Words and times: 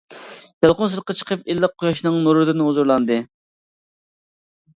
يالقۇن 0.65 0.89
سىرتقا 0.93 1.15
چىقىپ 1.19 1.43
ئىللىق 1.53 1.75
قۇياشنىڭ 1.83 2.17
نۇرىدىن 2.29 2.65
ھۇزۇرلاندى. 2.69 3.19